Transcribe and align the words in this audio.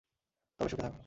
তবে 0.59 0.69
সুখে 0.69 0.83
থাকো। 0.83 0.99